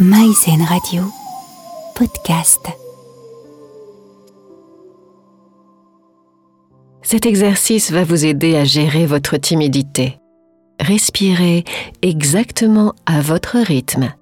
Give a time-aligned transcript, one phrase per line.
[0.00, 1.02] Maïzen Radio
[1.96, 2.68] Podcast.
[7.02, 10.20] Cet exercice va vous aider à gérer votre timidité.
[10.78, 11.64] Respirez
[12.00, 14.14] exactement à votre rythme.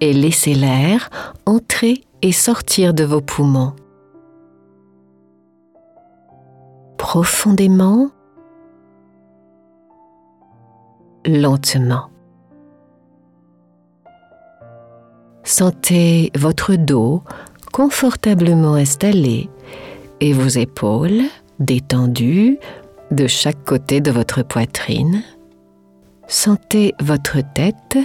[0.00, 1.08] Et laissez l'air
[1.46, 3.76] entrer et sortir de vos poumons.
[6.98, 8.10] Profondément,
[11.24, 12.10] lentement.
[15.46, 17.22] Sentez votre dos
[17.72, 19.48] confortablement installé
[20.18, 21.22] et vos épaules
[21.60, 22.58] détendues
[23.12, 25.22] de chaque côté de votre poitrine.
[26.26, 27.96] Sentez votre tête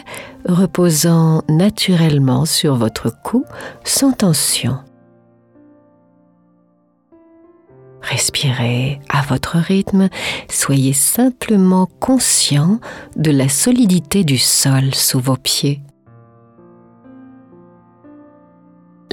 [0.48, 3.44] reposant naturellement sur votre cou
[3.84, 4.77] sans tension.
[8.04, 10.10] Respirez à votre rythme,
[10.48, 12.80] soyez simplement conscient
[13.16, 15.82] de la solidité du sol sous vos pieds.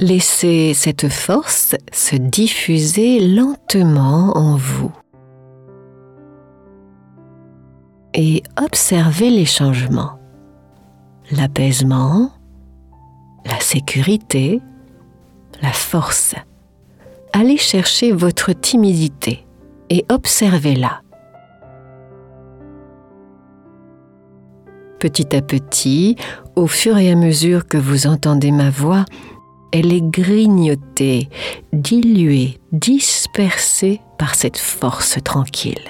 [0.01, 4.93] Laissez cette force se diffuser lentement en vous.
[8.13, 10.17] Et observez les changements.
[11.31, 12.31] L'apaisement,
[13.45, 14.61] la sécurité,
[15.61, 16.33] la force.
[17.33, 19.45] Allez chercher votre timidité
[19.89, 21.01] et observez-la.
[24.97, 26.15] Petit à petit,
[26.55, 29.03] au fur et à mesure que vous entendez ma voix,
[29.71, 31.29] elle est grignotée,
[31.73, 35.89] diluée, dispersée par cette force tranquille.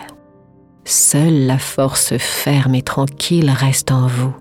[0.85, 4.35] Seule la force ferme et tranquille reste en vous,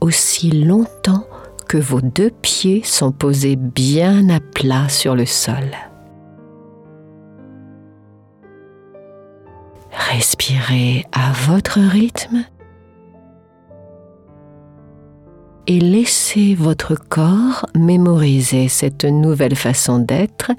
[0.00, 1.26] aussi longtemps
[1.68, 5.70] que vos deux pieds sont posés bien à plat sur le sol.
[9.90, 12.44] Respirez à votre rythme
[15.68, 20.50] et laissez votre corps mémoriser cette nouvelle façon d'être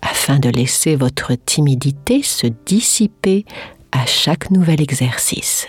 [0.00, 3.44] afin de laisser votre timidité se dissiper
[3.92, 5.68] à chaque nouvel exercice.